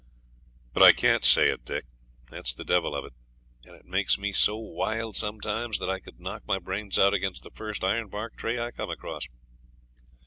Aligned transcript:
But 0.73 0.81
I 0.81 0.93
CAN'T 0.93 1.23
say 1.23 1.49
it, 1.49 1.63
Dick, 1.63 1.85
that's 2.31 2.55
the 2.55 2.63
devil 2.65 2.95
of 2.95 3.05
it, 3.05 3.13
and 3.65 3.75
it 3.75 3.85
makes 3.85 4.17
me 4.17 4.31
so 4.31 4.57
wild 4.57 5.15
sometimes 5.15 5.77
that 5.77 5.91
I 5.91 5.99
could 5.99 6.19
knock 6.19 6.41
my 6.47 6.57
brains 6.57 6.97
out 6.97 7.13
against 7.13 7.43
the 7.43 7.51
first 7.51 7.83
ironbark 7.83 8.35
tree 8.35 8.59
I 8.59 8.71
come 8.71 8.89
across.' 8.89 9.27